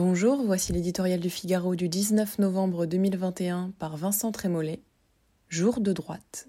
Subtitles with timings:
[0.00, 4.78] Bonjour, voici l'éditorial du Figaro du 19 novembre 2021 par Vincent Trémollet.
[5.48, 6.46] Jour de droite.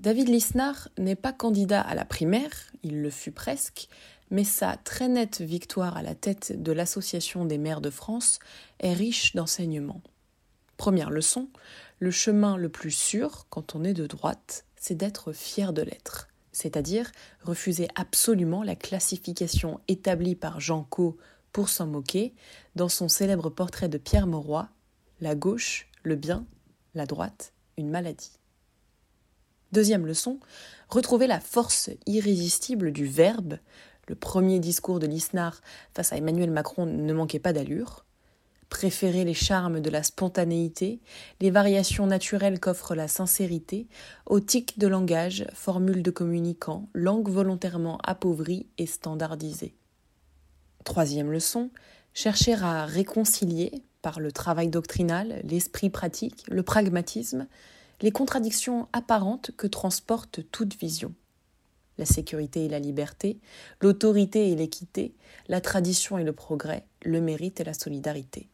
[0.00, 2.50] David Lisnard n'est pas candidat à la primaire,
[2.82, 3.86] il le fut presque,
[4.32, 8.40] mais sa très nette victoire à la tête de l'Association des maires de France
[8.80, 10.02] est riche d'enseignements.
[10.78, 11.48] Première leçon,
[12.00, 16.26] le chemin le plus sûr quand on est de droite, c'est d'être fier de l'être
[16.52, 17.10] c'est-à-dire
[17.42, 21.16] refuser absolument la classification établie par Jean Cau
[21.52, 22.34] pour s'en moquer
[22.76, 24.68] dans son célèbre portrait de Pierre Mauroy
[25.20, 26.46] La gauche, le bien,
[26.94, 28.38] la droite, une maladie.
[29.72, 30.38] Deuxième leçon,
[30.88, 33.58] retrouver la force irrésistible du verbe.
[34.08, 35.62] Le premier discours de Lisnard
[35.94, 38.04] face à Emmanuel Macron ne manquait pas d'allure
[38.72, 40.98] préférer les charmes de la spontanéité,
[41.40, 43.86] les variations naturelles qu'offre la sincérité,
[44.24, 49.74] aux tics de langage, formules de communicants, langue volontairement appauvrie et standardisée.
[50.84, 51.70] Troisième leçon,
[52.14, 57.46] chercher à réconcilier, par le travail doctrinal, l'esprit pratique, le pragmatisme,
[58.00, 61.14] les contradictions apparentes que transporte toute vision.
[61.98, 63.38] La sécurité et la liberté,
[63.82, 65.14] l'autorité et l'équité,
[65.48, 68.48] la tradition et le progrès, le mérite et la solidarité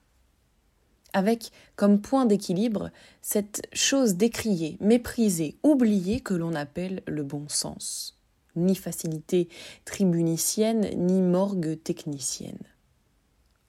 [1.13, 2.91] avec comme point d'équilibre
[3.23, 8.19] cette chose décriée, méprisée, oubliée que l'on appelle le bon sens.
[8.57, 9.49] Ni facilité
[9.85, 12.59] tribunicienne, ni morgue technicienne.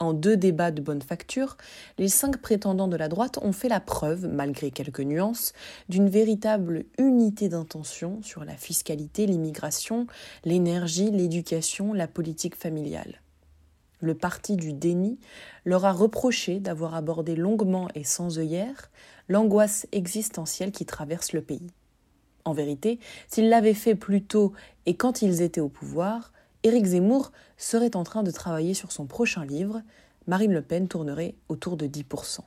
[0.02, 1.58] En deux débats de bonne facture,
[1.98, 5.52] les cinq prétendants de la droite ont fait la preuve, malgré quelques nuances,
[5.90, 10.08] d'une véritable unité d'intention sur la fiscalité, l'immigration,
[10.46, 13.22] l'énergie, l'éducation, la politique familiale
[14.00, 15.20] le parti du déni,
[15.66, 18.90] leur a reproché d'avoir abordé longuement et sans œillère
[19.28, 21.68] l'angoisse existentielle qui traverse le pays.
[22.46, 24.54] En vérité, s'ils l'avaient fait plus tôt
[24.86, 26.32] et quand ils étaient au pouvoir,
[26.64, 29.82] Éric Zemmour serait en train de travailler sur son prochain livre,
[30.28, 32.40] Marine Le Pen tournerait autour de 10%.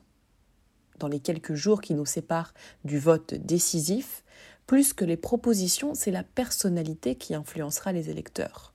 [0.99, 2.55] Dans les quelques jours qui nous séparent
[2.85, 4.25] du vote décisif,
[4.67, 8.73] plus que les propositions, c'est la personnalité qui influencera les électeurs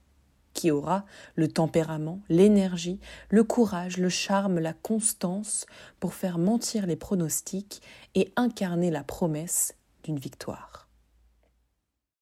[0.58, 1.04] qui aura
[1.36, 2.98] le tempérament, l'énergie,
[3.30, 5.66] le courage, le charme, la constance
[6.00, 7.80] pour faire mentir les pronostics
[8.16, 10.87] et incarner la promesse d'une victoire.